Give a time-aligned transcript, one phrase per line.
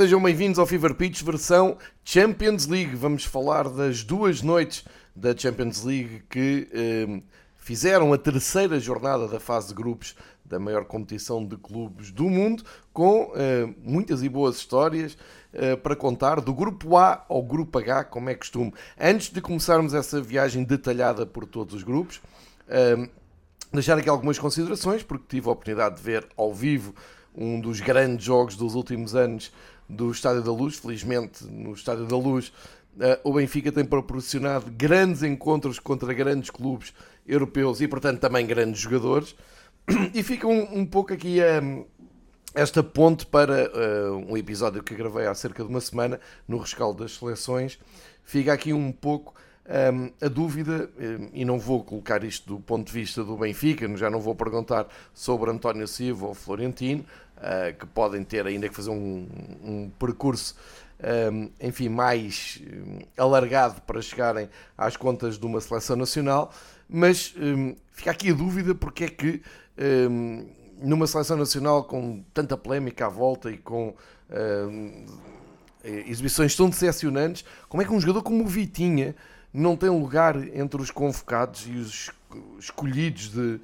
[0.00, 2.96] Sejam bem-vindos ao Fever Pitch versão Champions League.
[2.96, 4.82] Vamos falar das duas noites
[5.14, 7.20] da Champions League que eh,
[7.58, 12.64] fizeram a terceira jornada da fase de grupos da maior competição de clubes do mundo,
[12.94, 15.18] com eh, muitas e boas histórias
[15.52, 18.72] eh, para contar, do grupo A ao grupo H, como é costume.
[18.98, 22.22] Antes de começarmos essa viagem detalhada por todos os grupos,
[22.68, 23.06] eh,
[23.70, 26.94] deixar aqui algumas considerações, porque tive a oportunidade de ver ao vivo
[27.34, 29.52] um dos grandes jogos dos últimos anos
[29.90, 30.76] do Estádio da Luz.
[30.76, 32.52] Felizmente, no Estádio da Luz,
[33.24, 36.92] o Benfica tem proporcionado grandes encontros contra grandes clubes
[37.26, 39.34] europeus e, portanto, também grandes jogadores.
[40.14, 41.84] E fica um, um pouco aqui um,
[42.54, 47.02] esta ponte para uh, um episódio que gravei há cerca de uma semana no rescaldo
[47.02, 47.78] das seleções.
[48.24, 49.34] Fica aqui um pouco
[49.70, 50.90] um, a dúvida,
[51.32, 54.88] e não vou colocar isto do ponto de vista do Benfica, já não vou perguntar
[55.14, 57.04] sobre António Silva ou Florentino,
[57.40, 59.26] uh, que podem ter ainda que fazer um,
[59.62, 60.54] um percurso
[61.32, 62.60] um, enfim, mais
[63.16, 66.52] alargado para chegarem às contas de uma seleção nacional,
[66.88, 69.42] mas um, fica aqui a dúvida porque é que
[70.10, 70.46] um,
[70.82, 73.94] numa seleção nacional com tanta polémica à volta e com
[75.82, 79.14] exibições tão decepcionantes, como é que um jogador como o Vitinha
[79.52, 82.10] não tem lugar entre os convocados e os
[82.58, 83.60] escolhidos de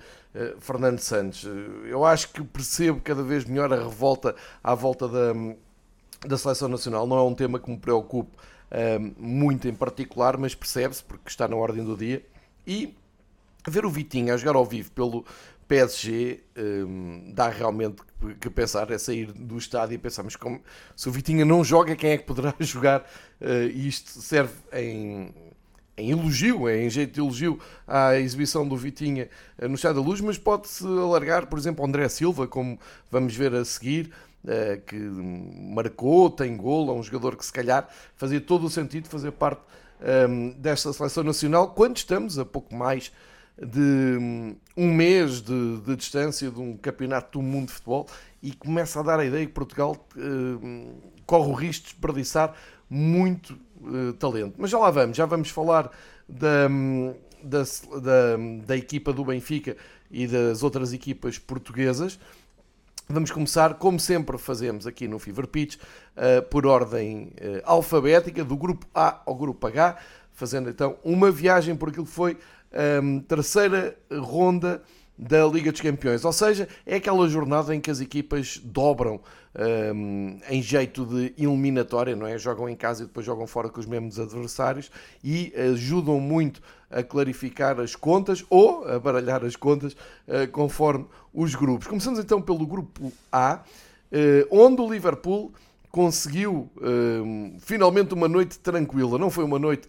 [0.60, 1.46] Fernando Santos?
[1.84, 5.32] Eu acho que percebo cada vez melhor a revolta à volta da,
[6.26, 7.06] da seleção nacional.
[7.06, 11.48] Não é um tema que me preocupe uh, muito em particular, mas percebe-se porque está
[11.48, 12.24] na ordem do dia.
[12.66, 12.96] E
[13.66, 15.24] ver o Vitinho a jogar ao vivo pelo
[15.68, 16.44] PSG
[17.32, 17.96] dá realmente
[18.40, 20.60] que pensar, é sair do estádio e pensar, mas como,
[20.94, 23.04] se o Vitinha não joga, quem é que poderá jogar?
[23.40, 25.34] E isto serve em,
[25.96, 30.20] em elogio, em jeito de elogio à exibição do Vitinha uh, no Estádio da Luz,
[30.20, 32.78] mas pode-se alargar, por exemplo, André Silva, como
[33.10, 34.10] vamos ver a seguir,
[34.44, 39.08] uh, que marcou, tem gol, é um jogador que se calhar fazia todo o sentido
[39.08, 39.62] fazer parte
[40.28, 43.12] um, desta seleção nacional, quando estamos a pouco mais
[43.58, 48.06] de um mês de, de, distância de um campeonato do mundo de futebol
[48.42, 52.54] e começa a dar a ideia que Portugal uh, corre o risco de desperdiçar
[52.88, 54.54] muito uh, talento.
[54.58, 55.90] Mas já lá vamos, já vamos falar
[56.28, 56.68] da,
[57.42, 57.62] da,
[58.00, 59.76] da, da, equipa do Benfica
[60.10, 62.18] e das outras equipas portuguesas.
[63.08, 67.32] Vamos começar, como sempre fazemos aqui no Fever Pitch, uh, por ordem
[67.64, 69.96] alfabética, do grupo A ao grupo H,
[70.32, 72.36] fazendo então uma viagem por aquilo que foi
[73.02, 74.82] um, terceira ronda
[75.18, 76.24] da Liga dos Campeões.
[76.24, 79.20] Ou seja, é aquela jornada em que as equipas dobram
[79.58, 82.36] um, em jeito de eliminatória, não é?
[82.38, 84.90] Jogam em casa e depois jogam fora com os mesmos adversários
[85.24, 91.54] e ajudam muito a clarificar as contas ou a baralhar as contas uh, conforme os
[91.54, 91.86] grupos.
[91.86, 93.60] Começamos então pelo grupo A,
[94.12, 95.52] uh, onde o Liverpool
[95.90, 99.18] conseguiu uh, finalmente uma noite tranquila.
[99.18, 99.88] Não foi uma noite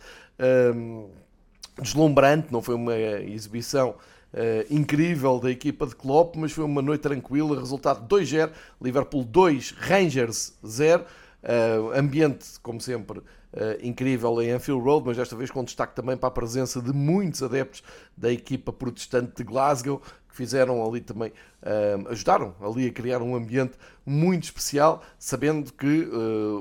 [1.82, 3.96] deslumbrante, não foi uma exibição
[4.38, 9.72] uh, incrível da equipa de Klopp, mas foi uma noite tranquila, resultado 2-0, Liverpool 2,
[9.72, 11.06] Rangers 0, uh,
[11.44, 13.24] eh, ambiente, como sempre, uh,
[13.82, 17.42] incrível em Anfield Road, mas desta vez com destaque também para a presença de muitos
[17.42, 17.84] adeptos
[18.16, 21.32] da equipa protestante de Glasgow, que fizeram ali também,
[22.10, 23.74] ajudaram ali a criar um ambiente
[24.06, 26.08] muito especial, sabendo que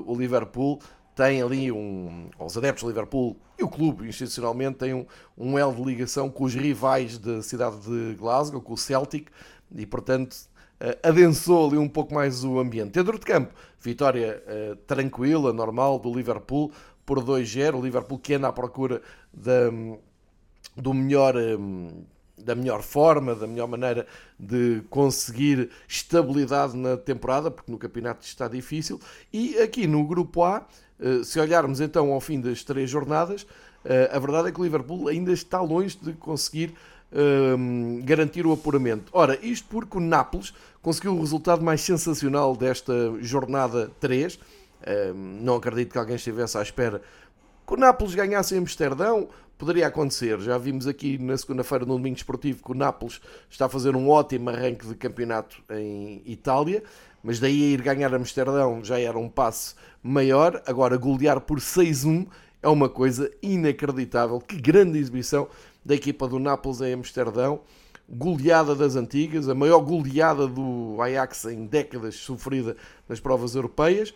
[0.03, 0.79] o Liverpool
[1.17, 2.29] tem ali um.
[2.39, 5.05] Os adeptos do Liverpool e o clube, institucionalmente, tem um,
[5.35, 9.29] um elo de ligação com os rivais da cidade de Glasgow, com o Celtic,
[9.75, 10.33] e portanto
[10.79, 12.91] uh, adensou ali um pouco mais o ambiente.
[12.91, 13.51] Dentro de campo,
[13.81, 16.71] vitória uh, tranquila, normal do Liverpool
[17.03, 17.79] por 2-0.
[17.79, 19.01] O Liverpool que anda à procura
[19.33, 19.71] da,
[20.75, 21.35] do melhor.
[21.35, 22.05] Um,
[22.37, 24.05] da melhor forma, da melhor maneira
[24.39, 28.99] de conseguir estabilidade na temporada, porque no campeonato está difícil.
[29.33, 30.65] E aqui no grupo A,
[30.99, 33.47] eh, se olharmos então ao fim das três jornadas,
[33.83, 36.73] eh, a verdade é que o Liverpool ainda está longe de conseguir
[37.09, 39.09] ehm, garantir o apuramento.
[39.13, 44.37] Ora, isto porque o Nápoles conseguiu o resultado mais sensacional desta jornada 3.
[44.85, 47.01] Ehm, não acredito que alguém estivesse à espera
[47.67, 49.27] que o Nápoles ganhasse em Amsterdão.
[49.57, 50.39] Poderia acontecer.
[50.39, 53.19] Já vimos aqui na segunda-feira no Domingo Esportivo que o Nápoles
[53.49, 56.83] está a fazer um ótimo arranque de campeonato em Itália
[57.27, 60.61] mas daí a ir ganhar Amsterdão já era um passo maior.
[60.65, 62.25] Agora, golear por 6-1
[62.61, 64.39] é uma coisa inacreditável.
[64.39, 65.47] Que grande exibição
[65.83, 67.59] da equipa do Nápoles em Amsterdão.
[68.09, 72.77] Goleada das antigas, a maior goleada do Ajax em décadas sofrida
[73.09, 74.13] nas provas europeias.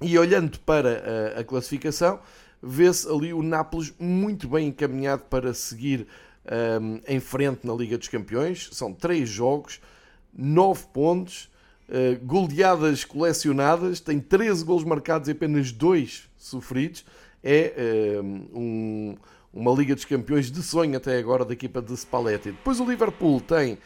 [0.00, 2.20] E olhando para a, a classificação,
[2.62, 6.06] vê-se ali o Nápoles muito bem encaminhado para seguir
[6.80, 8.68] um, em frente na Liga dos Campeões.
[8.72, 9.80] São três jogos,
[10.32, 11.50] nove pontos
[11.88, 17.04] uh, goleadas colecionadas, tem 13 gols marcados e apenas 2 sofridos.
[17.42, 19.16] É uh, um,
[19.52, 22.52] uma Liga dos Campeões de sonho até agora da equipa de Spalletti.
[22.52, 23.78] Depois o Liverpool tem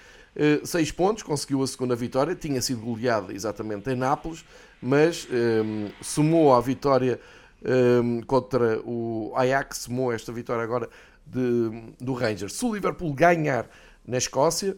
[0.64, 4.44] 6 uh, pontos, conseguiu a segunda vitória, tinha sido goleado exatamente em Nápoles,
[4.82, 7.20] mas um, somou a vitória
[7.64, 10.88] um, contra o Ajax, somou esta vitória agora
[11.26, 12.52] de, do Rangers.
[12.52, 13.68] Se o Liverpool ganhar
[14.06, 14.76] na Escócia,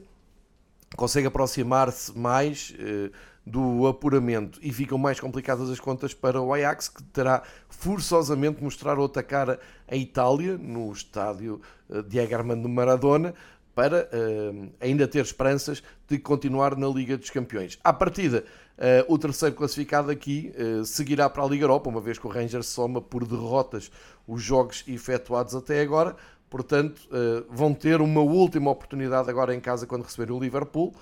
[0.96, 3.10] consegue aproximar-se mais uh,
[3.44, 8.98] do apuramento e ficam mais complicadas as contas para o Ajax, que terá forçosamente mostrar
[8.98, 13.34] outra cara à Itália, no estádio uh, Diego Armando Maradona,
[13.74, 17.78] para uh, ainda ter esperanças de continuar na Liga dos Campeões.
[17.84, 18.65] À partida, uh,
[19.08, 22.66] o terceiro classificado aqui uh, seguirá para a Liga Europa, uma vez que o Rangers
[22.66, 23.90] soma por derrotas
[24.26, 26.16] os jogos efetuados até agora.
[26.48, 27.02] Portanto,
[27.50, 30.94] vão ter uma última oportunidade agora em casa quando receber o Liverpool.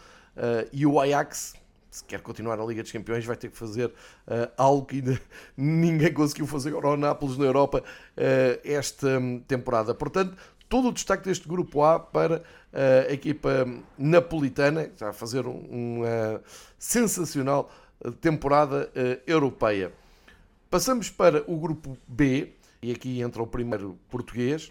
[0.72, 1.54] e o Ajax,
[1.90, 3.92] se quer continuar na Liga dos Campeões, vai ter que fazer
[4.56, 5.20] algo que ainda
[5.54, 7.84] ninguém conseguiu fazer agora ao Nápoles na Europa
[8.64, 9.94] esta hum, temporada.
[9.94, 10.34] Portanto,
[10.68, 13.66] todo o destaque deste grupo A para a equipa
[13.96, 16.42] napolitana, que está a fazer uma
[16.78, 17.70] sensacional
[18.20, 19.92] temporada eh, europeia.
[20.68, 22.52] Passamos para o grupo B,
[22.82, 24.70] e aqui entra o primeiro português.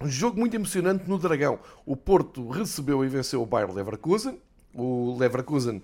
[0.00, 1.58] Um jogo muito emocionante no Dragão.
[1.84, 4.40] O Porto recebeu e venceu o Bayer Leverkusen.
[4.74, 5.82] O Leverkusen,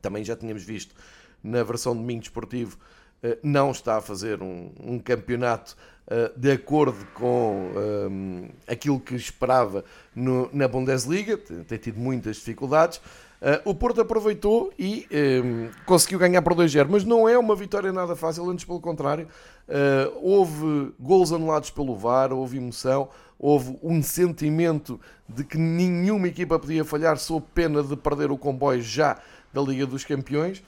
[0.00, 0.94] também já tínhamos visto
[1.42, 3.01] na versão de domingo desportivo, eh,
[3.42, 5.76] não está a fazer um, um campeonato
[6.06, 9.84] uh, de acordo com um, aquilo que esperava
[10.14, 12.98] no, na Bundesliga, tem, tem, tido muitas dificuldades.
[13.40, 15.06] Uh, o Porto aproveitou e
[15.44, 19.26] um, conseguiu ganhar por 2-0, mas não é uma vitória nada fácil, antes pelo contrário.
[19.68, 23.08] Uh, houve gols anulados pelo VAR, houve emoção,
[23.38, 28.80] houve um sentimento de que nenhuma equipa podia falhar sob pena de perder o comboio
[28.80, 29.18] já
[29.52, 30.62] da Liga dos Campeões.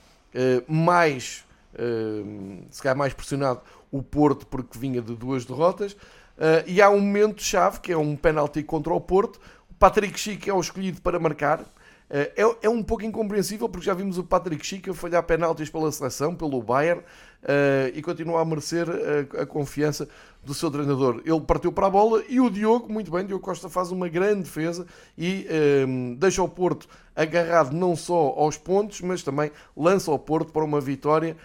[0.66, 1.43] mais
[2.70, 3.60] se calhar mais pressionado
[3.90, 5.96] o Porto, porque vinha de duas derrotas.
[6.36, 9.40] Uh, e há um momento-chave, que é um penalti contra o Porto.
[9.70, 11.60] O Patrick Chico é o escolhido para marcar.
[11.60, 11.66] Uh,
[12.10, 15.90] é, é, um pouco incompreensível, porque já vimos o Patrick Chico a falhar penaltis pela
[15.92, 17.04] seleção, pelo Bayern, uh,
[17.94, 20.08] e continua a merecer a, a, confiança
[20.44, 21.22] do seu treinador.
[21.24, 24.42] Ele partiu para a bola e o Diogo, muito bem, Diogo Costa faz uma grande
[24.42, 24.86] defesa
[25.16, 25.46] e
[26.18, 30.80] deixa o Porto agarrado não só aos pontos, mas também lança o Porto para uma
[30.80, 31.36] vitória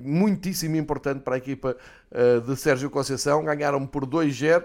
[0.00, 1.76] muitíssimo importante para a equipa
[2.10, 3.44] uh, de Sérgio Conceição.
[3.44, 4.64] Ganharam por 2-0, uh,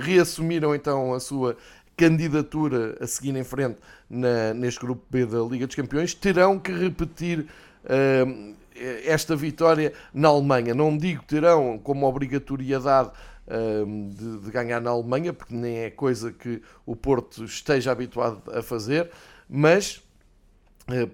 [0.00, 1.56] reassumiram então a sua
[1.96, 3.78] candidatura a seguir em frente
[4.08, 6.14] na, neste grupo B da Liga dos Campeões.
[6.14, 7.40] Terão que repetir
[7.84, 8.54] uh,
[9.04, 10.74] esta vitória na Alemanha.
[10.74, 13.10] Não digo terão como obrigatoriedade
[14.10, 18.60] de, de, ganhar na Alemanha, porque nem é coisa que o Porto esteja habituado a
[18.60, 19.10] fazer,
[19.48, 20.02] mas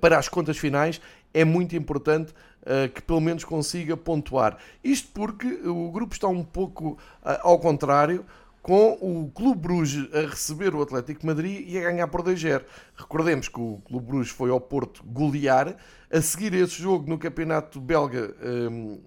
[0.00, 1.00] para as contas finais
[1.32, 4.56] é muito importante uh, que pelo menos consiga pontuar.
[4.82, 8.24] Isto porque o grupo está um pouco uh, ao contrário,
[8.64, 12.62] com o Clube Bruges a receber o Atlético Madrid e a ganhar por 2-0.
[12.96, 15.76] Recordemos que o Clube Bruges foi ao Porto golear.
[16.10, 18.98] A seguir esse jogo no Campeonato Belga um,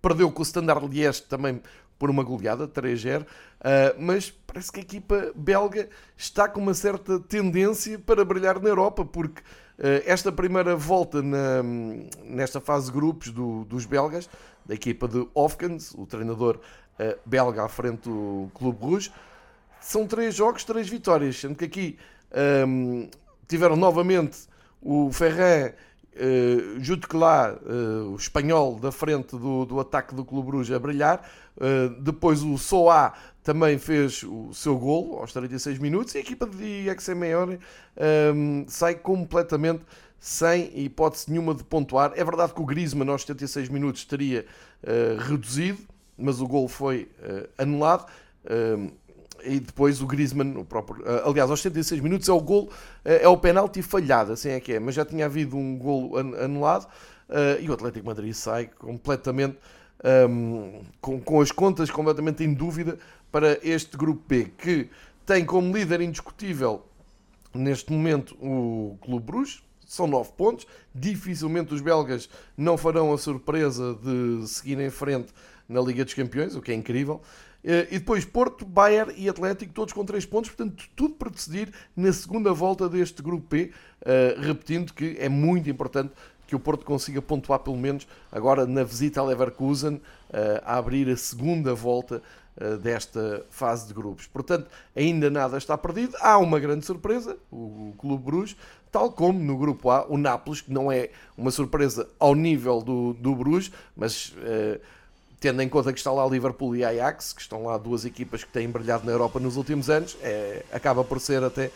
[0.00, 1.60] perdeu com o Standard Liège também
[1.98, 3.26] por uma goleada, 3-0, uh,
[3.64, 8.68] eh, mas parece que a equipa belga está com uma certa tendência para brilhar na
[8.68, 9.40] Europa, porque
[9.78, 11.62] eh, esta primeira volta na,
[12.24, 14.28] nesta fase de grupos do, dos belgas,
[14.64, 16.60] da equipa de Hofkens, o treinador uh,
[17.24, 19.12] belga à frente do Clube Rouge,
[19.80, 21.98] são três jogos, três vitórias, sendo que aqui
[22.66, 23.08] um,
[23.48, 24.38] tiveram novamente
[24.80, 25.72] o Ferran
[26.14, 31.28] uh, Jutkelá, uh, o espanhol da frente do, do ataque do Clube Bruges a brilhar.
[31.56, 36.46] Uh, depois o Soá também fez o seu gol aos 36 minutos e a equipa
[36.46, 37.58] de Exemeone
[38.34, 39.82] um, sai completamente
[40.18, 42.12] sem hipótese nenhuma de pontuar.
[42.14, 44.46] É verdade que o Griezmann aos 76 minutos teria
[45.26, 45.80] reduzido,
[46.16, 48.06] mas o gol foi uh, anulado.
[48.44, 48.92] Uh,
[49.44, 52.70] e depois o Griezmann, o próprio, aliás, aos 76 minutos é o gol,
[53.04, 56.86] é o penalti falhado, assim é que é, mas já tinha havido um gol anulado
[57.60, 59.58] e o Atlético Madrid sai completamente
[60.30, 62.96] um, com, com as contas completamente em dúvida
[63.32, 64.88] para este grupo B, que
[65.26, 66.86] tem como líder indiscutível
[67.54, 70.66] neste momento o Clube Bruges, são 9 pontos.
[70.94, 75.32] Dificilmente os belgas não farão a surpresa de seguir em frente
[75.68, 77.20] na Liga dos Campeões, o que é incrível.
[77.64, 81.72] Eh, e depois Porto, Bayern e Atlético, todos com 3 pontos, portanto, tudo para decidir
[81.96, 83.70] na segunda volta deste grupo P.
[84.04, 86.12] Eh, repetindo que é muito importante
[86.46, 90.00] que o Porto consiga pontuar pelo menos agora na visita a Leverkusen, uh,
[90.66, 92.20] a abrir a segunda volta
[92.82, 94.26] desta fase de grupos.
[94.26, 96.14] Portanto, ainda nada está perdido.
[96.20, 98.56] Há uma grande surpresa, o Clube Bruges,
[98.90, 103.14] tal como no grupo A, o Nápoles, que não é uma surpresa ao nível do,
[103.14, 104.78] do Bruges, mas uh,
[105.42, 108.52] tendo em conta que está lá Liverpool e Ajax, que estão lá duas equipas que
[108.52, 111.72] têm brilhado na Europa nos últimos anos, é, acaba por ser até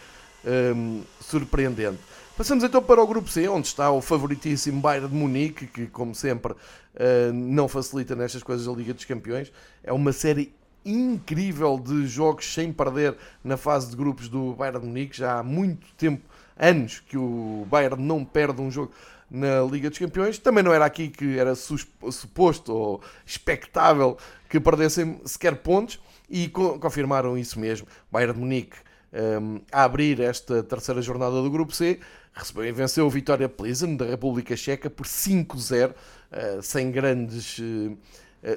[0.74, 1.98] um, surpreendente.
[2.36, 6.14] Passamos então para o grupo C, onde está o favoritíssimo Bayern de Munique, que, como
[6.14, 9.50] sempre, uh, não facilita nestas coisas da Liga dos Campeões.
[9.82, 10.54] É uma série
[10.84, 15.16] incrível de jogos sem perder na fase de grupos do Bayern de Munique.
[15.16, 16.22] Já há muito tempo,
[16.56, 18.92] anos, que o Bayern não perde um jogo
[19.30, 20.38] na Liga dos Campeões.
[20.38, 24.16] Também não era aqui que era suposto ou expectável
[24.48, 27.86] que perdessem sequer pontos e confirmaram isso mesmo.
[28.10, 28.76] Bayern de Munique
[29.12, 31.98] um, a abrir esta terceira jornada do Grupo C
[32.32, 37.96] recebeu e venceu o Vitória Plzen da República Checa por 5-0, uh, sem grandes uh,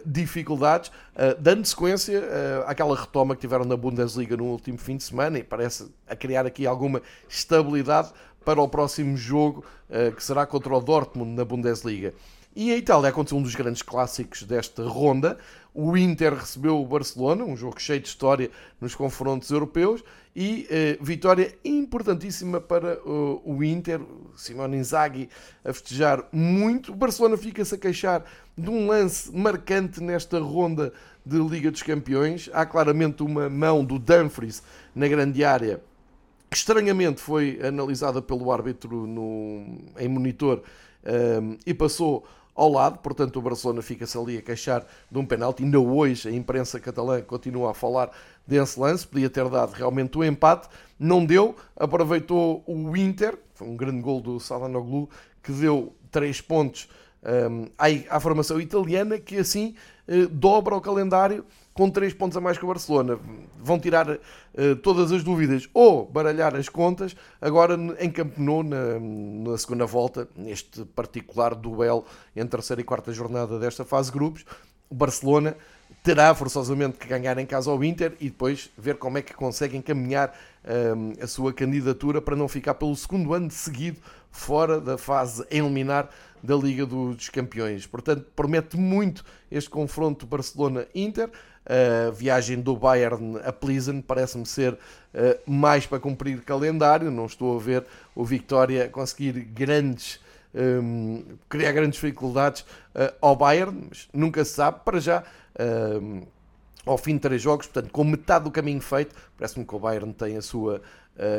[0.06, 2.22] dificuldades, uh, dando sequência
[2.66, 6.46] àquela retoma que tiveram na Bundesliga no último fim de semana e parece a criar
[6.46, 8.12] aqui alguma estabilidade
[8.50, 9.64] para o próximo jogo,
[10.16, 12.16] que será contra o Dortmund na Bundesliga.
[12.56, 15.38] E a Itália aconteceu um dos grandes clássicos desta ronda.
[15.72, 18.50] O Inter recebeu o Barcelona, um jogo cheio de história
[18.82, 20.04] nos confrontos europeus,
[20.36, 20.68] e
[21.00, 24.02] uh, vitória importantíssima para uh, o Inter.
[24.36, 25.30] Simone Inzaghi
[25.64, 26.92] a festejar muito.
[26.92, 28.26] O Barcelona fica-se a queixar
[28.58, 30.92] de um lance marcante nesta ronda
[31.24, 32.50] de Liga dos Campeões.
[32.52, 34.64] Há claramente uma mão do Dumfries
[34.96, 35.88] na grande área
[36.50, 40.64] que estranhamente foi analisada pelo árbitro no, em monitor
[41.42, 42.26] um, e passou
[42.56, 45.64] ao lado, portanto o Barcelona fica-se ali a queixar de um penalti.
[45.64, 48.12] Ainda hoje a imprensa catalã continua a falar
[48.46, 50.68] desse lance, podia ter dado realmente o empate,
[51.00, 55.10] não deu, aproveitou o Inter, foi um grande gol do Salanoglu,
[55.42, 56.90] que deu três pontos
[57.24, 57.68] um,
[58.10, 59.76] à, formação italiana, que assim
[60.08, 61.46] uh, dobra o calendário
[61.80, 63.18] com 3 pontos a mais que o Barcelona.
[63.58, 69.86] Vão tirar uh, todas as dúvidas ou baralhar as contas agora em na, na, segunda
[69.86, 72.04] volta, neste particular duelo
[72.36, 74.46] entre a terceira e quarta jornada desta fase de grupos.
[74.90, 75.56] O Barcelona
[76.04, 79.78] terá forçosamente que ganhar em casa ao Inter e depois ver como é que consegue
[79.78, 80.38] encaminhar
[80.98, 86.10] um, a sua candidatura para não ficar pelo segundo ano seguido fora da fase eliminar
[86.44, 87.86] da Liga dos Campeões.
[87.86, 91.30] Portanto, promete muito este confronto Barcelona-Inter.
[91.70, 94.78] A viagem do Bayern a Plizen parece-me ser uh,
[95.46, 97.12] mais para cumprir calendário.
[97.12, 97.86] Não estou a ver
[98.16, 100.20] o Victoria conseguir grandes.
[100.52, 102.62] Um, criar grandes dificuldades
[102.96, 104.80] uh, ao Bayern, mas nunca se sabe.
[104.84, 105.24] Para já,
[106.02, 106.24] um,
[106.88, 110.12] ao fim de três jogos, portanto, com metade do caminho feito, parece-me que o Bayern
[110.12, 110.82] tem a sua,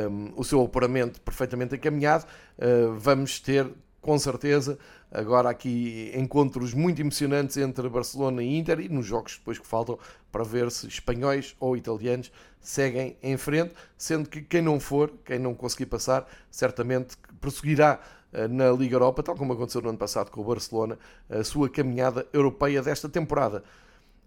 [0.09, 2.25] um, o seu apuramento perfeitamente encaminhado.
[2.57, 3.69] Uh, vamos ter
[4.01, 4.77] com certeza.
[5.11, 9.99] Agora aqui encontros muito emocionantes entre Barcelona e Inter e nos jogos depois que faltam
[10.31, 15.39] para ver se espanhóis ou italianos seguem em frente, sendo que quem não for, quem
[15.39, 17.99] não conseguir passar, certamente prosseguirá
[18.31, 20.97] eh, na Liga Europa, tal como aconteceu no ano passado com o Barcelona,
[21.29, 23.63] a sua caminhada europeia desta temporada.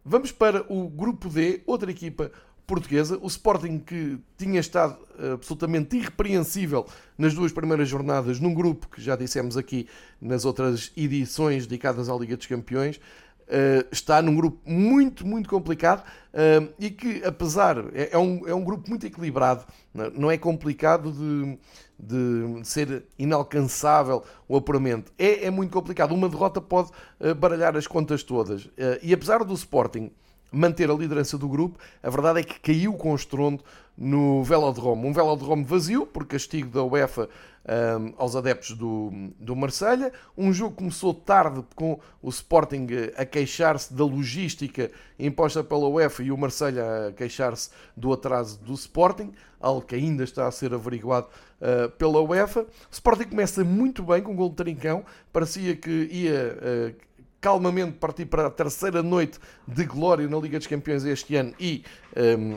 [0.05, 2.31] Vamos para o grupo D, outra equipa
[2.67, 3.19] portuguesa.
[3.21, 9.01] O Sporting que tinha estado eh, absolutamente irrepreensível nas duas primeiras jornadas, num grupo que
[9.01, 9.87] já dissemos aqui
[10.21, 13.01] nas outras edições dedicadas à Liga dos Campeões,
[13.45, 18.55] Uh, está num grupo muito, muito complicado uh, e que, apesar, é, é, um, é
[18.55, 19.67] um grupo muito equilibrado,
[20.15, 21.59] não é complicado de,
[21.99, 25.13] de ser inalcançável o apuramento.
[25.19, 26.15] É, é muito complicado.
[26.15, 26.91] Uma derrota pode
[27.37, 28.67] baralhar as contas todas.
[29.03, 30.11] e apesar do Sporting
[30.55, 33.63] manter a liderança do grupo, a verdade é que caiu com estrondo
[33.97, 35.07] no Velodrome.
[35.07, 37.29] Um Velodrome vazio, por castigo da UEFA
[37.65, 40.13] um, aos adeptos do, do Marselha.
[40.37, 46.33] Um jogo começou tarde com o Sporting a queixar-se da logística imposta pela UEFA e
[46.33, 51.29] o Marselha a queixar-se do atraso do Sporting, algo que ainda está a ser averiguado
[51.61, 52.63] uh, pela UEFA.
[52.63, 56.93] O Sporting começa muito bem com o gol de Trincão, parecia que ia...
[57.01, 57.14] Uh,
[57.45, 61.85] calmamente partir para a terceira noite de glória na Liga dos Campeões este ano e
[62.17, 62.57] um,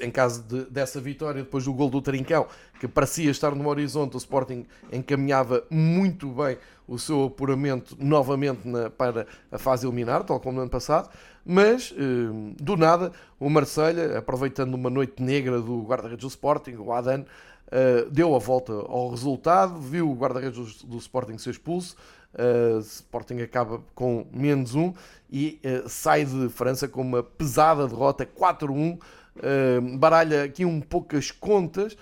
[0.00, 2.46] em caso de, dessa vitória, depois do gol do Trincão,
[2.78, 8.90] que parecia estar no horizonte, o Sporting encaminhava muito bem o seu apuramento novamente na,
[8.90, 11.10] para a fase eliminar, tal como no ano passado,
[11.44, 13.10] mas hum, do nada
[13.40, 18.38] o Marselha, aproveitando uma noite negra do guarda-redes do Sporting, o Adan, uh, deu a
[18.38, 21.96] volta ao resultado, viu o guarda-redes do, do Sporting ser expulso,
[22.34, 24.92] Uh, Sporting acaba com menos um
[25.30, 28.96] e uh, sai de França com uma pesada derrota 4-1.
[28.96, 29.00] Uh,
[29.40, 31.96] eh, baralha aqui um poucas contas,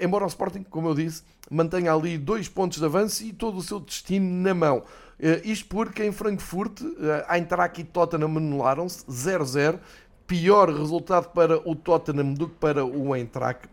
[0.00, 3.62] embora o Sporting, como eu disse, mantenha ali dois pontos de avanço e todo o
[3.62, 4.82] seu destino na mão.
[5.44, 6.80] isto porque em Frankfurt,
[7.28, 9.78] a Eintracht e Tottenham anularam-se 0-0.
[10.26, 13.68] Pior resultado para o Tottenham do que para o Eintracht.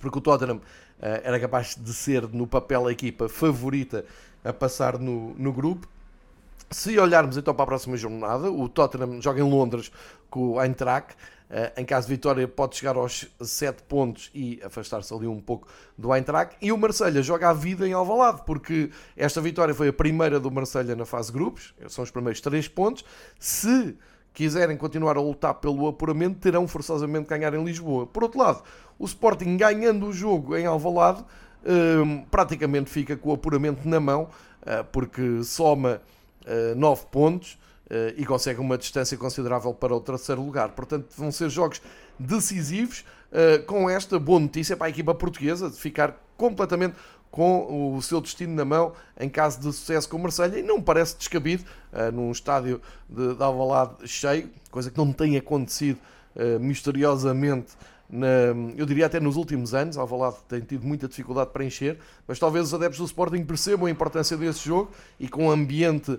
[0.00, 0.60] Porque o Tottenham
[1.00, 4.04] era capaz de ser, no papel, a equipa favorita
[4.44, 5.88] a passar no, no grupo.
[6.70, 9.90] Se olharmos então para a próxima jornada, o Tottenham joga em Londres
[10.28, 11.16] com o Eintracht.
[11.50, 15.68] Eh, em caso de vitória, pode chegar aos 7 pontos e afastar-se ali um pouco
[15.96, 16.56] do Eintracht.
[16.60, 20.50] E o Marselha joga a vida em Alvalade, porque esta vitória foi a primeira do
[20.50, 23.04] Marselha na fase de grupos, são os primeiros 3 pontos.
[23.38, 23.96] Se
[24.32, 28.06] quiserem continuar a lutar pelo apuramento, terão forçosamente que ganhar em Lisboa.
[28.06, 28.62] Por outro lado,
[28.98, 31.24] o Sporting ganhando o jogo em Alvalade,
[32.30, 34.28] praticamente fica com o apuramento na mão,
[34.66, 36.00] eh, porque soma
[36.76, 40.70] 9 pontos eh, e consegue uma distância considerável para o terceiro lugar.
[40.70, 41.80] Portanto, vão ser jogos
[42.18, 43.04] decisivos
[43.66, 46.94] com esta boa notícia para a equipa portuguesa de ficar completamente
[47.34, 50.80] com o seu destino na mão em caso de sucesso com o Marselha e não
[50.80, 55.98] parece descabido uh, num estádio de, de Alvalade cheio, coisa que não tem acontecido
[56.36, 57.72] uh, misteriosamente
[58.08, 58.26] na,
[58.76, 62.66] eu diria até nos últimos anos, Alvalade tem tido muita dificuldade para encher, mas talvez
[62.66, 66.18] os adeptos do Sporting percebam a importância desse jogo e com o ambiente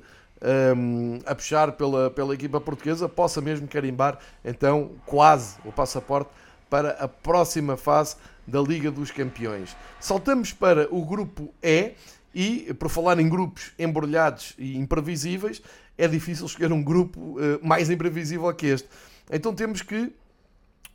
[0.75, 6.30] um, a puxar pela, pela equipa portuguesa, possa mesmo carimbar então quase o passaporte
[6.70, 8.15] para a próxima fase
[8.48, 9.75] da Liga dos Campeões.
[10.00, 11.94] Saltamos para o grupo E
[12.34, 15.62] e, por falar em grupos embrulhados e imprevisíveis,
[15.98, 18.89] é difícil escolher um grupo uh, mais imprevisível que este.
[19.32, 20.12] Então temos que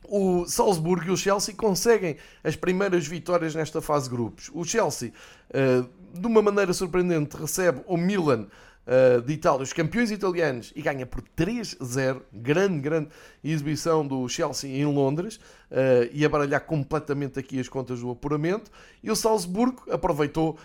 [0.07, 4.49] o Salzburgo e o Chelsea conseguem as primeiras vitórias nesta fase de grupos.
[4.53, 5.13] O Chelsea,
[5.49, 8.47] uh, de uma maneira surpreendente, recebe o Milan
[8.85, 12.21] uh, de Itália, os campeões italianos, e ganha por 3-0.
[12.33, 13.09] Grande, grande
[13.43, 18.71] exibição do Chelsea em Londres uh, e a baralhar completamente aqui as contas do apuramento.
[19.03, 20.57] E o Salzburgo aproveitou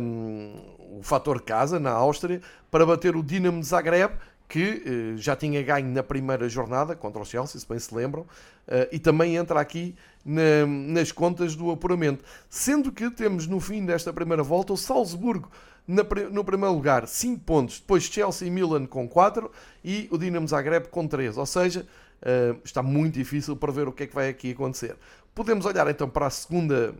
[0.00, 2.40] um, o fator casa na Áustria
[2.70, 4.14] para bater o Dinamo de Zagreb
[4.52, 8.20] que uh, já tinha ganho na primeira jornada contra o Chelsea, se bem se lembram,
[8.24, 12.22] uh, e também entra aqui na, nas contas do apuramento.
[12.50, 15.50] Sendo que temos no fim desta primeira volta o Salzburgo
[15.88, 19.50] na, no primeiro lugar, 5 pontos, depois Chelsea e Milan com 4
[19.82, 21.38] e o Dinamo Zagreb com 3.
[21.38, 21.86] Ou seja,
[22.20, 24.98] uh, está muito difícil para ver o que é que vai aqui acontecer.
[25.34, 26.94] Podemos olhar então para a segunda.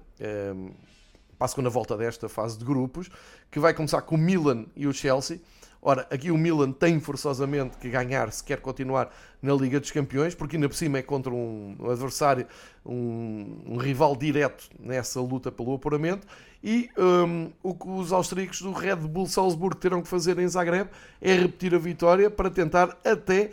[1.38, 3.10] Para a segunda volta desta fase de grupos,
[3.50, 5.40] que vai começar com o Milan e o Chelsea.
[5.84, 10.32] Ora, aqui o Milan tem forçosamente que ganhar se quer continuar na Liga dos Campeões,
[10.32, 12.46] porque ainda por cima é contra um adversário,
[12.86, 16.24] um, um rival direto nessa luta pelo apuramento.
[16.62, 20.88] E um, o que os austríacos do Red Bull Salzburgo terão que fazer em Zagreb
[21.20, 23.50] é repetir a vitória para tentar até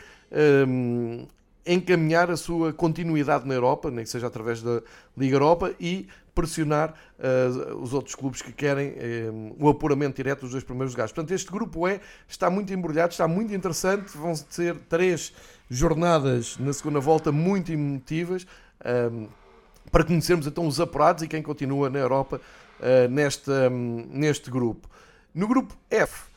[0.68, 1.26] um,
[1.66, 4.82] encaminhar a sua continuidade na Europa, nem que seja através da
[5.18, 10.52] Liga Europa, e pressionar uh, os outros clubes que querem uh, o apuramento direto dos
[10.52, 11.12] dois primeiros lugares.
[11.12, 14.18] Portanto, este grupo é, está muito embrulhado, está muito interessante.
[14.18, 15.34] Vão ser três
[15.70, 18.48] jornadas na segunda volta muito emotivas
[19.12, 19.28] um,
[19.92, 22.40] para conhecermos então os apurados e quem continua na Europa
[22.80, 24.90] uh, neste, um, neste grupo.
[25.34, 26.29] No grupo F,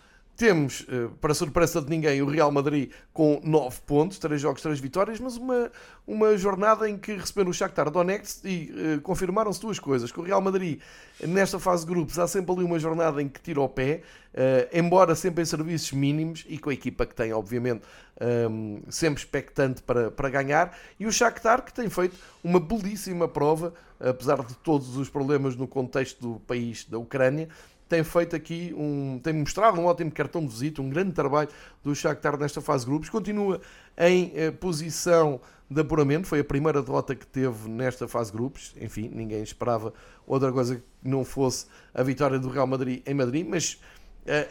[0.43, 4.81] temos, eh, para surpresa de ninguém, o Real Madrid com 9 pontos, 3 jogos, 3
[4.81, 5.71] vitórias, mas uma,
[6.05, 10.11] uma jornada em que receberam o Shakhtar Donetsk e uh, confirmaram-se duas coisas.
[10.11, 10.81] Que o Real Madrid,
[11.25, 14.03] nesta fase de grupos, há sempre ali uma jornada em que tira o pé,
[14.35, 17.83] uh, embora sempre em serviços mínimos e com a equipa que tem, obviamente,
[18.21, 20.77] um, ehm, sempre expectante para, para ganhar.
[20.99, 25.69] E o Shakhtar, que tem feito uma belíssima prova, apesar de todos os problemas no
[25.69, 27.49] contexto do país da Ucrânia,
[27.93, 29.21] tem feito aqui um.
[29.23, 31.51] tem mostrado um ótimo cartão de visita, um grande trabalho
[31.85, 33.11] do Shakhtar nesta fase de grupos.
[33.11, 33.61] Continua
[33.99, 38.73] em eh, posição de apuramento, foi a primeira derrota que teve nesta fase de grupos.
[38.81, 39.93] Enfim, ninguém esperava
[40.27, 43.79] outra coisa que não fosse a vitória do Real Madrid em Madrid, mas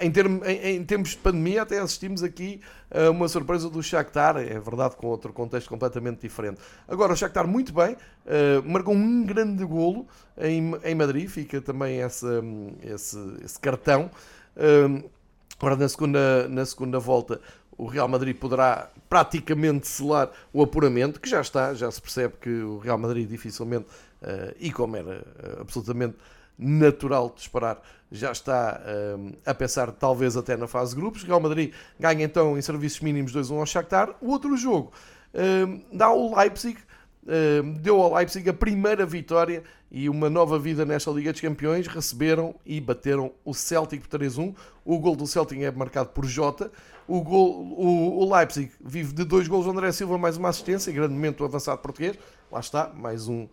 [0.01, 4.37] em, termos, em, em, tempos de pandemia, até assistimos aqui a uma surpresa do Shakhtar,
[4.37, 6.59] é verdade, com outro contexto completamente diferente.
[6.87, 10.05] Agora, o Shakhtar muito bem, uh, marcou um grande golo
[10.37, 12.43] em, em Madrid, fica também essa,
[12.83, 14.11] esse, esse cartão.
[14.57, 15.09] Uh,
[15.57, 17.39] agora, na segunda, na segunda volta,
[17.77, 22.49] o Real Madrid poderá praticamente selar o apuramento, que já está, já se percebe que
[22.49, 23.85] o Real Madrid dificilmente,
[24.21, 25.25] uh, e como era
[25.61, 26.17] absolutamente
[26.57, 28.81] natural de esperar, já está
[29.17, 31.23] um, a pensar talvez até na fase de grupos.
[31.23, 34.15] Real Madrid ganha então em serviços mínimos 2-1 ao Shakhtar.
[34.21, 34.91] O outro jogo
[35.33, 36.77] um, dá ao Leipzig,
[37.25, 41.87] um, deu ao Leipzig a primeira vitória e uma nova vida nesta Liga dos Campeões.
[41.87, 44.53] Receberam e bateram o Celtic por 3-1.
[44.83, 46.69] O gol do Celtic é marcado por Jota.
[47.07, 49.67] O, gol, o, o Leipzig vive de dois gols.
[49.67, 52.17] André Silva mais uma assistência, grande momento avançado português.
[52.51, 53.47] Lá está, mais um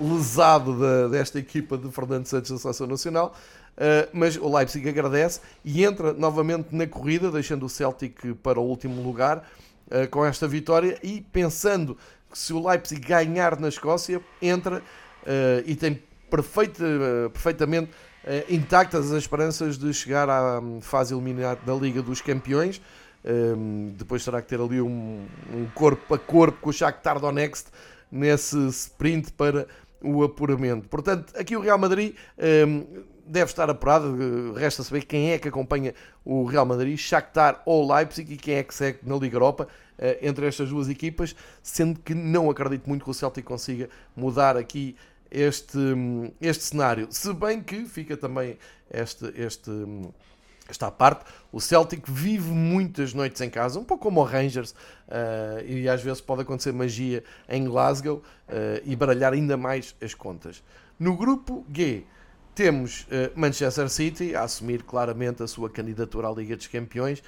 [0.00, 3.34] lesado da, desta equipa de Fernando Santos da Seleção Nacional.
[3.80, 8.62] Uh, mas o Leipzig agradece e entra novamente na corrida, deixando o Celtic para o
[8.62, 9.38] último lugar
[9.86, 11.96] uh, com esta vitória e pensando
[12.30, 14.78] que se o Leipzig ganhar na Escócia, entra
[15.22, 16.84] uh, e tem perfeita,
[17.32, 17.90] perfeitamente
[18.48, 22.80] intactas as esperanças de chegar à fase eliminada da Liga dos Campeões.
[23.96, 27.66] depois terá que ter ali um, um, corpo a corpo com o Shakhtar Donetsk
[28.10, 29.66] nesse sprint para
[30.02, 30.88] o apuramento.
[30.88, 32.14] Portanto, aqui o Real Madrid
[33.30, 34.52] deve estar apurado.
[34.54, 35.94] Resta saber quem é que acompanha
[36.24, 39.68] o Real Madrid, Shakhtar ou Leipzig e quem é que segue na Liga Europa
[39.98, 44.56] eh, entre estas duas equipas, sendo que não acredito muito que o Celtic consiga mudar
[44.56, 44.96] aqui
[45.30, 45.78] este,
[46.40, 47.06] este cenário.
[47.10, 48.58] Se bem que fica também
[48.90, 49.70] este, este,
[50.70, 55.64] esta parte, o Celtic vive muitas noites em casa, um pouco como o Rangers, uh,
[55.66, 58.22] e às vezes pode acontecer magia em Glasgow uh,
[58.84, 60.62] e baralhar ainda mais as contas.
[60.98, 62.04] No grupo G,
[62.54, 67.22] temos uh, Manchester City a assumir claramente a sua candidatura à Liga dos Campeões.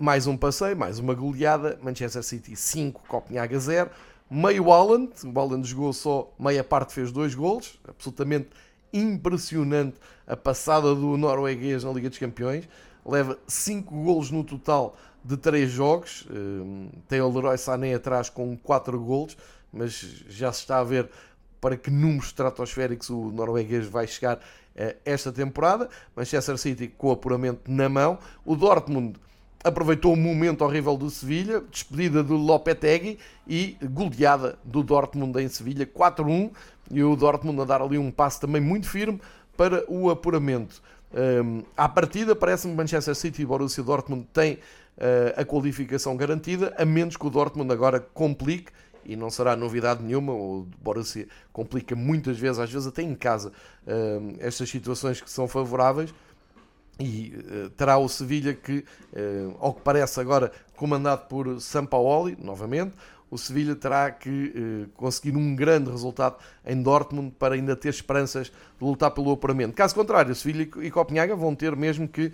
[0.00, 1.78] Mais um passeio, mais uma goleada.
[1.80, 3.88] Manchester City 5, Copenhaga 0.
[4.28, 7.78] Meio Holland, o Holland jogou só meia parte, fez dois golos.
[7.86, 8.48] Absolutamente
[8.92, 12.68] impressionante a passada do norueguês na Liga dos Campeões.
[13.04, 16.22] Leva 5 golos no total de 3 jogos.
[16.22, 19.36] Uh, tem o Leroy Sané atrás com 4 golos,
[19.72, 19.92] mas
[20.28, 21.08] já se está a ver
[21.60, 24.40] para que números estratosféricos o norueguês vai chegar
[24.74, 25.88] eh, esta temporada.
[26.16, 28.18] Manchester City com o apuramento na mão.
[28.44, 29.18] O Dortmund
[29.62, 35.86] aproveitou o momento horrível do Sevilha, despedida do Lopetegui e goleada do Dortmund em Sevilha
[35.86, 36.50] 4-1
[36.90, 39.20] e o Dortmund a dar ali um passo também muito firme
[39.56, 40.82] para o apuramento.
[41.12, 46.74] Um, à partida, parece-me que Manchester City e Borussia Dortmund têm uh, a qualificação garantida,
[46.78, 48.72] a menos que o Dortmund agora complique
[49.04, 50.32] e não será novidade nenhuma.
[50.32, 53.52] O Borussia complica muitas vezes, às vezes até em casa,
[53.86, 56.14] uh, estas situações que são favoráveis.
[57.00, 58.84] E uh, terá o Sevilha que,
[59.14, 62.94] uh, ao que parece agora, comandado por Sampaoli, novamente,
[63.30, 66.34] o Sevilha terá que eh, conseguir um grande resultado
[66.66, 68.52] em Dortmund para ainda ter esperanças de
[68.84, 69.72] lutar pelo apuramento.
[69.72, 72.32] Caso contrário, Sevilha e Copenhaga vão ter mesmo que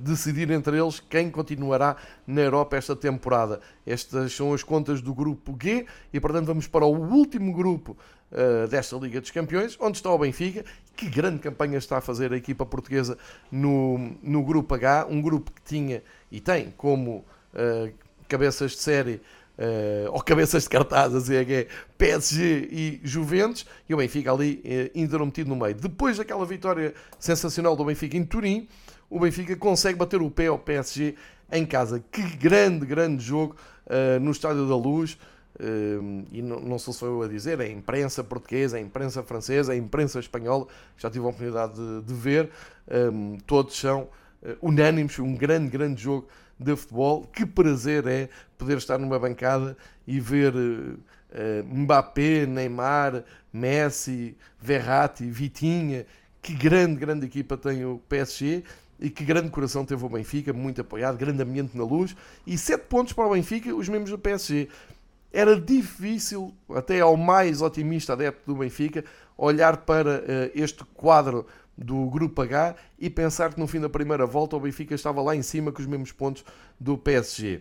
[0.00, 1.96] decidir entre eles quem continuará
[2.26, 3.60] na Europa esta temporada.
[3.86, 7.94] Estas são as contas do grupo G e, portanto, vamos para o último grupo
[8.32, 10.64] eh, desta Liga dos Campeões, onde está o Benfica.
[10.96, 13.16] Que grande campanha está a fazer a equipa portuguesa
[13.52, 17.92] no, no grupo H, um grupo que tinha e tem como uh,
[18.26, 19.20] cabeças de série
[19.58, 24.98] uh, ou cabeças de cartaz a é PSG e Juventus, e o Benfica ali uh,
[24.98, 25.74] interrompido no meio.
[25.74, 28.66] Depois daquela vitória sensacional do Benfica em Turim,
[29.08, 31.14] o Benfica consegue bater o pé ao PSG
[31.52, 32.02] em casa.
[32.10, 35.16] Que grande, grande jogo uh, no Estádio da Luz.
[35.58, 39.72] Uh, e não, sou só eu a dizer, é a imprensa portuguesa, a imprensa francesa,
[39.72, 40.66] a imprensa espanhola,
[40.98, 42.50] já tive a oportunidade de, de ver,
[43.12, 44.02] um, todos são
[44.42, 47.26] uh, unânimes, um grande, grande jogo de futebol.
[47.26, 50.98] Que prazer é poder estar numa bancada e ver uh,
[51.64, 56.06] Mbappé, Neymar, Messi, Verratti, Vitinha.
[56.42, 58.62] Que grande, grande equipa tem o PSG
[58.98, 62.16] e que grande coração teve o Benfica, muito apoiado, grande ambiente na luz
[62.46, 64.68] e sete pontos para o Benfica, os membros do PSG.
[65.36, 69.04] Era difícil, até ao mais otimista adepto do Benfica,
[69.36, 70.22] olhar para uh,
[70.54, 71.46] este quadro
[71.76, 75.36] do Grupo H e pensar que no fim da primeira volta o Benfica estava lá
[75.36, 76.42] em cima com os mesmos pontos
[76.80, 77.60] do PSG.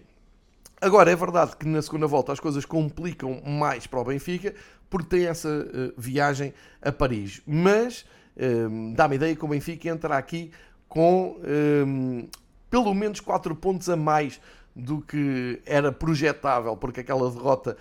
[0.79, 4.55] Agora, é verdade que na segunda volta as coisas complicam mais para o Benfica
[4.89, 7.41] porque tem essa uh, viagem a Paris.
[7.45, 8.05] Mas
[8.37, 10.49] uh, dá-me ideia que o Benfica entra aqui
[10.87, 12.29] com uh,
[12.69, 14.39] pelo menos 4 pontos a mais
[14.75, 17.77] do que era projetável, porque aquela derrota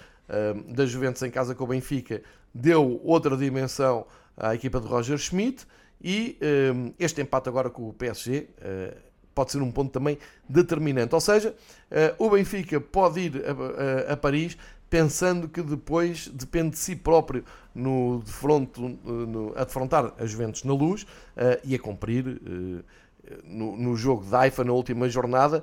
[0.68, 2.22] da Juventus em casa com o Benfica
[2.54, 5.66] deu outra dimensão à equipa de Roger Schmidt
[6.02, 6.38] e
[6.74, 8.96] um, este empate agora com o PSG uh, eh,
[9.34, 11.14] pode ser um ponto também determinante.
[11.14, 11.54] Ou seja,
[11.90, 13.42] uh, o Benfica pode ir
[14.08, 14.56] a, Paris
[14.90, 17.42] pensando que depois depende de si próprio
[17.74, 22.40] no, defronto, no, a defrontar a Juventus na luz uh, e a cumprir
[23.44, 25.62] no, no, jogo de Haifa na última jornada,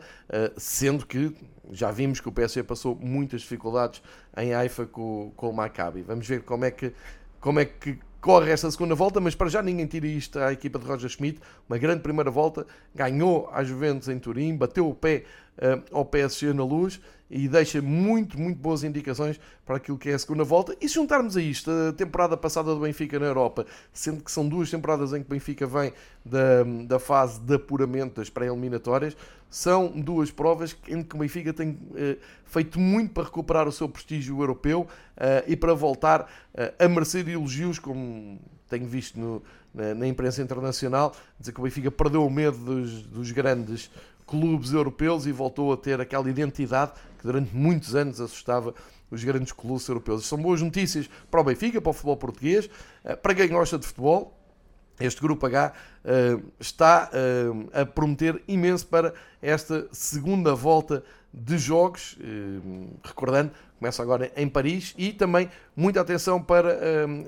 [0.57, 1.35] sendo que
[1.71, 4.01] já vimos que o PSG passou muitas dificuldades
[4.37, 6.01] em Haifa com, com o Maccabi.
[6.01, 6.93] Vamos ver como é que
[7.39, 10.77] como é que corre esta segunda volta, mas para já ninguém tira isto à equipa
[10.77, 11.41] de Roger Schmidt.
[11.67, 15.23] Uma grande primeira volta, ganhou a Juventus em Turim, bateu o pé
[15.57, 20.13] uh, ao PSG na luz e deixa muito, muito boas indicações para aquilo que é
[20.13, 20.75] a segunda volta.
[20.81, 24.47] E se juntarmos a isto a temporada passada do Benfica na Europa, sendo que são
[24.47, 25.93] duas temporadas em que o Benfica vem
[26.25, 29.15] da, da fase de apuramento das pré-eliminatórias,
[29.49, 33.87] são duas provas em que o Benfica tem eh, feito muito para recuperar o seu
[33.87, 38.39] prestígio europeu eh, e para voltar eh, a merecer elogios, como
[38.69, 43.03] tenho visto no, na, na, imprensa internacional, dizer que o Benfica perdeu o medo dos,
[43.03, 43.91] dos grandes
[44.25, 48.73] clubes europeus e voltou a ter aquela identidade que durante muitos anos assustava
[49.11, 50.25] os grandes clubes europeus.
[50.25, 52.69] São boas notícias para o Benfica, para o futebol português,
[53.03, 54.37] eh, para quem gosta de futebol.
[54.99, 55.73] Este grupo H
[56.05, 61.03] uh, está uh, a prometer imenso para esta segunda volta
[61.33, 62.19] de jogos.
[63.03, 66.77] Recordando, começa agora em Paris e também muita atenção para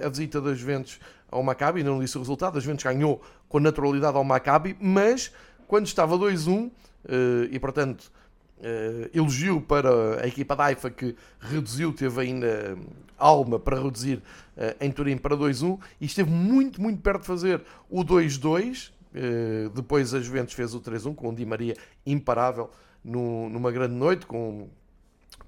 [0.06, 0.99] a visita das Juventus
[1.32, 1.84] ao Maccabi.
[1.84, 5.32] Não disse o resultado, a Juventus ganhou com naturalidade ao Maccabi, mas
[5.67, 6.69] quando estava 2-1
[7.49, 8.12] e portanto
[8.63, 12.78] Uh, elogio para a equipa da AIFA que reduziu, teve ainda
[13.17, 14.23] alma para reduzir
[14.56, 18.88] uh, em Turim para 2-1 e esteve muito, muito perto de fazer o 2-2.
[18.88, 22.71] Uh, eh, depois a Juventus fez o 3-1 com o Di Maria imparável
[23.04, 24.69] no, numa grande noite, com,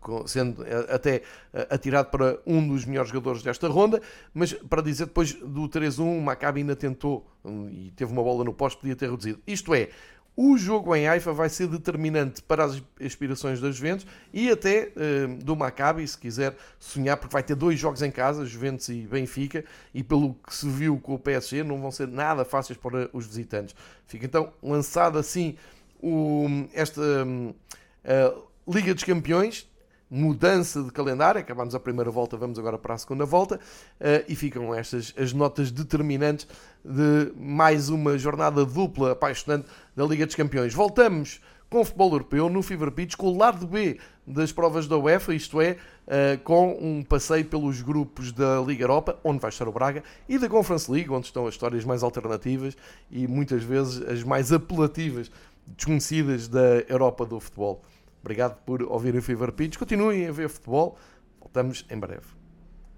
[0.01, 1.23] com, sendo até
[1.69, 4.01] atirado para um dos melhores jogadores desta ronda.
[4.33, 8.43] Mas para dizer, depois do 3-1, o Maccabi ainda tentou um, e teve uma bola
[8.43, 9.39] no poste, podia ter reduzido.
[9.47, 9.89] Isto é,
[10.37, 15.43] o jogo em Haifa vai ser determinante para as aspirações das Juventus e até uh,
[15.43, 19.63] do Maccabi, se quiser sonhar, porque vai ter dois jogos em casa, Juventus e Benfica,
[19.93, 23.25] e pelo que se viu com o PSG, não vão ser nada fáceis para os
[23.25, 23.75] visitantes.
[24.07, 25.55] Fica então lançada assim
[26.01, 29.67] o, esta uh, Liga dos Campeões,
[30.15, 34.35] mudança de calendário, acabamos a primeira volta, vamos agora para a segunda volta, uh, e
[34.35, 36.47] ficam estas as notas determinantes
[36.83, 40.73] de mais uma jornada dupla apaixonante da Liga dos Campeões.
[40.73, 44.97] Voltamos com o futebol europeu no Fever Pitch, com o lado B das provas da
[44.97, 45.71] UEFA, isto é,
[46.07, 50.37] uh, com um passeio pelos grupos da Liga Europa, onde vai estar o Braga, e
[50.37, 52.77] da Conference League, onde estão as histórias mais alternativas
[53.11, 55.29] e muitas vezes as mais apelativas,
[55.67, 57.81] desconhecidas da Europa do futebol.
[58.25, 59.77] Obrigado por ouvir o Fever Pitch.
[59.77, 60.97] Continuem a ver futebol.
[61.39, 62.34] Voltamos em breve.